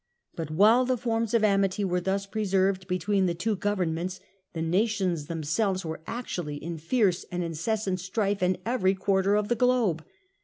But 0.35 0.49
while 0.49 0.83
the 0.83 0.97
forms 0.97 1.35
of 1.35 1.43
amity 1.43 1.83
were 1.83 2.01
thus 2.01 2.25
preserved 2.25 2.87
be 2.87 2.97
tween 2.97 3.27
the 3.27 3.35
two 3.35 3.55
Governments, 3.55 4.19
the 4.53 4.61
nations 4.63 5.27
themselves 5.27 5.85
were 5.85 5.97
Informal 5.97 6.21
actua 6.23 6.43
Hy 6.43 6.59
* 6.61 6.61
n 6.65 6.77
fierce 6.79 7.23
and 7.31 7.43
incessant 7.43 7.99
strife 7.99 8.41
in 8.41 8.57
every 8.65 8.93
war 8.93 8.95
in 8.95 8.97
the 8.97 9.05
quarter 9.05 9.35
of 9.35 9.47
the 9.47 9.55
globe. 9.55 10.03